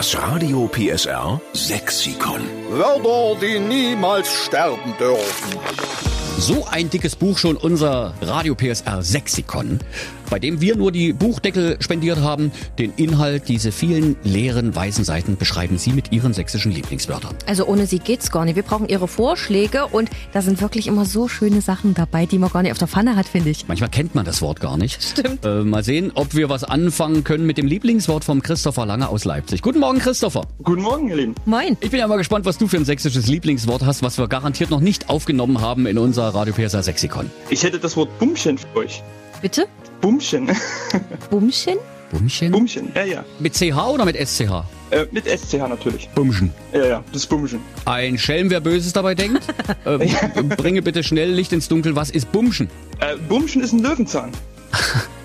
Das 0.00 0.16
Radio 0.16 0.66
PSR 0.66 1.38
Sexikon. 1.52 2.40
Wörter, 2.70 3.38
die 3.38 3.58
niemals 3.58 4.32
sterben 4.32 4.94
dürfen. 4.98 5.58
So 6.38 6.66
ein 6.70 6.88
dickes 6.88 7.14
Buch 7.14 7.36
schon 7.36 7.58
unser 7.58 8.14
Radio 8.22 8.54
PSR 8.54 9.02
Sexikon, 9.02 9.78
bei 10.30 10.38
dem 10.38 10.60
wir 10.60 10.76
nur 10.76 10.92
die 10.92 11.12
Buchdeckel 11.12 11.76
spendiert 11.80 12.20
haben. 12.20 12.52
Den 12.78 12.92
Inhalt, 12.96 13.48
diese 13.48 13.72
vielen 13.72 14.16
leeren 14.22 14.74
weißen 14.74 15.04
Seiten 15.04 15.36
beschreiben 15.36 15.76
Sie 15.76 15.92
mit 15.92 16.12
Ihren 16.12 16.32
sächsischen 16.32 16.72
Lieblingswörtern. 16.72 17.34
Also 17.46 17.66
ohne 17.66 17.86
sie 17.86 17.98
geht's 17.98 18.30
gar 18.30 18.44
nicht. 18.44 18.56
Wir 18.56 18.62
brauchen 18.62 18.88
Ihre 18.88 19.08
Vorschläge 19.08 19.86
und 19.86 20.08
da 20.32 20.40
sind 20.40 20.62
wirklich 20.62 20.86
immer 20.86 21.04
so 21.04 21.28
schöne 21.28 21.60
Sachen 21.60 21.94
dabei, 21.94 22.26
die 22.26 22.38
man 22.38 22.50
gar 22.50 22.62
nicht 22.62 22.72
auf 22.72 22.78
der 22.78 22.88
Pfanne 22.88 23.16
hat, 23.16 23.26
finde 23.26 23.50
ich. 23.50 23.66
Manchmal 23.68 23.90
kennt 23.90 24.14
man 24.14 24.24
das 24.24 24.40
Wort 24.40 24.60
gar 24.60 24.76
nicht. 24.76 25.02
Stimmt. 25.02 25.44
Äh, 25.44 25.64
mal 25.64 25.82
sehen, 25.82 26.12
ob 26.14 26.34
wir 26.34 26.48
was 26.48 26.64
anfangen 26.64 27.24
können 27.24 27.44
mit 27.46 27.58
dem 27.58 27.66
Lieblingswort 27.66 28.24
vom 28.24 28.42
Christopher 28.42 28.86
Lange 28.86 29.08
aus 29.08 29.24
Leipzig. 29.24 29.62
Guten 29.62 29.80
Morgen, 29.80 29.98
Christopher. 29.98 30.46
Guten 30.62 30.82
Morgen, 30.82 31.08
ihr 31.08 31.16
Lieben. 31.16 31.34
Moin. 31.44 31.76
Ich 31.80 31.90
bin 31.90 31.98
ja 31.98 32.06
mal 32.06 32.16
gespannt, 32.16 32.44
was 32.44 32.56
du 32.56 32.68
für 32.68 32.76
ein 32.76 32.84
sächsisches 32.84 33.26
Lieblingswort 33.26 33.84
hast, 33.84 34.02
was 34.02 34.16
wir 34.18 34.28
garantiert 34.28 34.70
noch 34.70 34.80
nicht 34.80 35.08
aufgenommen 35.08 35.60
haben 35.60 35.86
in 35.86 35.98
unser 35.98 36.28
Radio 36.28 36.54
PSR 36.54 36.82
Sexikon. 36.82 37.30
Ich 37.48 37.64
hätte 37.64 37.78
das 37.78 37.96
Wort 37.96 38.16
Bummchen 38.18 38.58
für 38.58 38.76
euch. 38.76 39.02
Bitte? 39.42 39.66
Bummchen. 40.00 40.50
Bumchen? 41.30 41.78
Bumchen? 42.10 42.50
Bummchen. 42.50 42.92
Ja, 42.94 43.04
ja. 43.04 43.24
Mit 43.38 43.54
CH 43.54 43.76
oder 43.88 44.04
mit 44.04 44.16
SCH? 44.16 44.64
Äh, 44.90 45.06
mit 45.12 45.26
SCH 45.26 45.68
natürlich. 45.68 46.08
Bumschen. 46.10 46.52
Ja, 46.72 46.84
ja, 46.84 47.04
das 47.12 47.26
Bummchen. 47.26 47.60
Ein 47.84 48.18
Schelm, 48.18 48.50
wer 48.50 48.60
Böses 48.60 48.92
dabei 48.92 49.14
denkt. 49.14 49.42
äh, 49.84 49.98
bringe 50.56 50.82
bitte 50.82 51.02
schnell 51.02 51.30
Licht 51.30 51.52
ins 51.52 51.68
Dunkel. 51.68 51.96
Was 51.96 52.10
ist 52.10 52.32
Bumschen? 52.32 52.68
Äh, 53.00 53.16
Bummchen 53.16 53.62
ist 53.62 53.72
ein 53.72 53.80
Löwenzahn. 53.80 54.32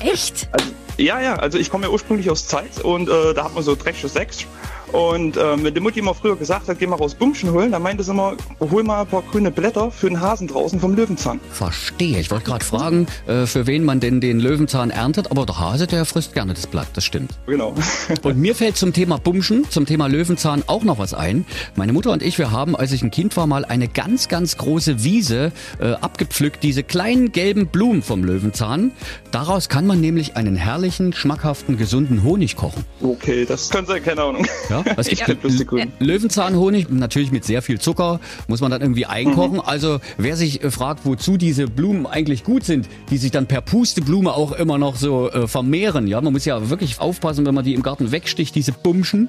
Echt? 0.00 0.48
Also, 0.52 0.68
ja, 0.96 1.20
ja, 1.20 1.36
also 1.36 1.58
ich 1.58 1.70
komme 1.70 1.86
ja 1.86 1.92
ursprünglich 1.92 2.30
aus 2.30 2.46
Zeitz 2.46 2.78
und 2.78 3.08
äh, 3.08 3.34
da 3.34 3.44
hat 3.44 3.54
man 3.54 3.62
so 3.62 3.74
dreckiges 3.74 4.12
Sechs. 4.12 4.46
Und 4.92 5.36
ähm, 5.36 5.64
wenn 5.64 5.74
die 5.74 5.80
Mutti 5.80 5.98
immer 5.98 6.14
früher 6.14 6.36
gesagt 6.36 6.68
hat, 6.68 6.78
geh 6.78 6.86
mal 6.86 6.96
raus 6.96 7.14
Bummchen 7.14 7.52
holen, 7.52 7.72
dann 7.72 7.82
meinte 7.82 8.02
sie 8.02 8.10
immer, 8.10 8.36
hol 8.60 8.82
mal 8.82 9.02
ein 9.02 9.06
paar 9.06 9.22
grüne 9.22 9.50
Blätter 9.50 9.90
für 9.90 10.08
den 10.08 10.20
Hasen 10.20 10.48
draußen 10.48 10.80
vom 10.80 10.94
Löwenzahn. 10.94 11.40
Verstehe. 11.50 12.18
Ich 12.18 12.30
wollte 12.30 12.46
gerade 12.46 12.64
fragen, 12.64 13.06
äh, 13.26 13.46
für 13.46 13.66
wen 13.66 13.84
man 13.84 14.00
denn 14.00 14.20
den 14.20 14.40
Löwenzahn 14.40 14.90
erntet, 14.90 15.30
aber 15.30 15.46
der 15.46 15.58
Hase, 15.58 15.86
der 15.86 16.04
frisst 16.04 16.34
gerne 16.34 16.54
das 16.54 16.66
Blatt, 16.66 16.88
das 16.94 17.04
stimmt. 17.04 17.32
Genau. 17.46 17.74
Und 18.22 18.38
mir 18.38 18.54
fällt 18.54 18.76
zum 18.76 18.92
Thema 18.92 19.18
Bumschen, 19.18 19.68
zum 19.70 19.86
Thema 19.86 20.06
Löwenzahn 20.06 20.62
auch 20.66 20.84
noch 20.84 20.98
was 20.98 21.14
ein. 21.14 21.44
Meine 21.76 21.92
Mutter 21.92 22.12
und 22.12 22.22
ich, 22.22 22.38
wir 22.38 22.50
haben, 22.50 22.76
als 22.76 22.92
ich 22.92 23.02
ein 23.02 23.10
Kind 23.10 23.36
war, 23.36 23.46
mal 23.46 23.64
eine 23.64 23.88
ganz, 23.88 24.28
ganz 24.28 24.56
große 24.56 25.04
Wiese 25.04 25.52
äh, 25.80 25.92
abgepflückt, 25.92 26.62
diese 26.62 26.82
kleinen 26.82 27.32
gelben 27.32 27.66
Blumen 27.68 28.02
vom 28.02 28.24
Löwenzahn. 28.24 28.92
Daraus 29.30 29.68
kann 29.68 29.86
man 29.86 30.00
nämlich 30.00 30.36
einen 30.36 30.56
herrlichen, 30.56 31.12
schmackhaften, 31.12 31.76
gesunden 31.76 32.22
Honig 32.22 32.56
kochen. 32.56 32.84
Okay, 33.02 33.44
das 33.44 33.70
könnte 33.70 33.92
sein, 33.92 34.02
keine 34.02 34.22
Ahnung. 34.22 34.46
Ja, 34.70 34.77
was 34.96 35.08
bloß 35.08 35.56
die 35.56 35.66
Grünen. 35.66 35.92
Löwenzahnhonig, 35.98 36.88
natürlich 36.90 37.32
mit 37.32 37.44
sehr 37.44 37.62
viel 37.62 37.80
Zucker, 37.80 38.20
muss 38.46 38.60
man 38.60 38.70
dann 38.70 38.80
irgendwie 38.80 39.06
einkochen. 39.06 39.54
Mhm. 39.54 39.62
Also 39.64 40.00
wer 40.16 40.36
sich 40.36 40.62
äh, 40.62 40.70
fragt, 40.70 41.04
wozu 41.04 41.36
diese 41.36 41.66
Blumen 41.66 42.06
eigentlich 42.06 42.44
gut 42.44 42.64
sind, 42.64 42.88
die 43.10 43.18
sich 43.18 43.30
dann 43.30 43.46
per 43.46 43.60
Pusteblume 43.60 44.32
auch 44.32 44.52
immer 44.52 44.78
noch 44.78 44.96
so 44.96 45.30
äh, 45.30 45.46
vermehren. 45.46 46.06
Ja, 46.06 46.20
man 46.20 46.32
muss 46.32 46.44
ja 46.44 46.70
wirklich 46.70 47.00
aufpassen, 47.00 47.46
wenn 47.46 47.54
man 47.54 47.64
die 47.64 47.74
im 47.74 47.82
Garten 47.82 48.12
wegsticht, 48.12 48.54
diese 48.54 48.72
Bumschen, 48.72 49.28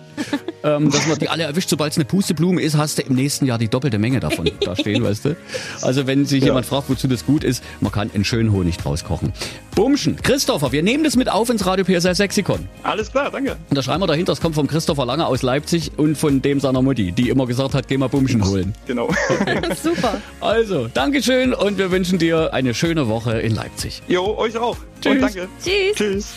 ähm, 0.63 0.89
dass 0.91 1.07
man 1.07 1.17
die 1.17 1.29
alle 1.29 1.43
erwischt. 1.43 1.69
Sobald 1.69 1.91
es 1.91 1.97
eine 1.97 2.05
Pusteblume 2.05 2.61
ist, 2.61 2.77
hast 2.77 2.97
du 2.97 3.01
im 3.03 3.15
nächsten 3.15 3.45
Jahr 3.45 3.57
die 3.57 3.67
doppelte 3.67 3.97
Menge 3.97 4.19
davon 4.19 4.49
da 4.61 4.75
stehen, 4.75 5.03
weißt 5.03 5.25
du. 5.25 5.35
Also 5.81 6.07
wenn 6.07 6.25
sich 6.25 6.43
jemand 6.43 6.65
fragt, 6.65 6.89
wozu 6.89 7.07
das 7.07 7.25
gut 7.25 7.43
ist, 7.43 7.63
man 7.81 7.91
kann 7.91 8.09
einen 8.13 8.25
schönen 8.25 8.51
Honig 8.51 8.77
draus 8.77 9.03
kochen. 9.03 9.33
Bumschen, 9.75 10.17
Christopher, 10.21 10.71
wir 10.71 10.83
nehmen 10.83 11.03
das 11.03 11.15
mit 11.15 11.29
auf 11.31 11.49
ins 11.49 11.65
Radio 11.65 11.85
PSR 11.85 12.15
Sexikon. 12.15 12.67
Alles 12.83 13.11
klar, 13.11 13.31
danke. 13.31 13.55
Und 13.69 13.77
da 13.77 13.81
schreiben 13.83 14.01
wir 14.01 14.07
dahinter, 14.07 14.31
das 14.31 14.41
kommt 14.41 14.55
vom 14.55 14.67
Christopher 14.67 15.05
Lange 15.05 15.25
aus 15.25 15.41
Leipzig 15.41 15.91
und 15.97 16.17
von 16.17 16.41
dem 16.41 16.59
seiner 16.59 16.81
Mutti, 16.81 17.11
die 17.11 17.29
immer 17.29 17.45
gesagt 17.45 17.73
hat, 17.73 17.87
geh 17.87 17.97
mal 17.97 18.09
Bumschen 18.09 18.45
holen. 18.45 18.73
Genau. 18.87 19.09
Super. 19.81 20.21
Also, 20.41 20.89
Dankeschön 20.93 21.53
und 21.53 21.77
wir 21.77 21.91
wünschen 21.91 22.19
dir 22.19 22.53
eine 22.53 22.73
schöne 22.73 23.07
Woche 23.07 23.39
in 23.39 23.55
Leipzig. 23.55 24.01
jo, 24.07 24.37
euch 24.37 24.57
auch. 24.57 24.77
Tschüss. 25.01 25.13
Und 25.13 25.21
danke. 25.21 25.47
Tschüss. 25.63 25.95
Tschüss. 25.95 26.27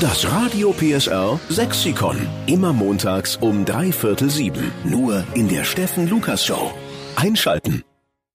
Das 0.00 0.26
Radio 0.32 0.72
PSR 0.72 1.38
Sexikon. 1.48 2.16
Immer 2.46 2.72
montags 2.72 3.36
um 3.64 4.30
sieben. 4.30 4.72
Nur 4.84 5.24
in 5.34 5.48
der 5.48 5.64
Steffen 5.64 6.08
Lukas 6.08 6.44
Show. 6.46 6.70
Einschalten. 7.16 7.84